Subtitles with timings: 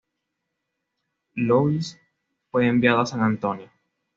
[1.35, 1.95] Louis
[2.49, 3.69] fue enviado a San Antonio.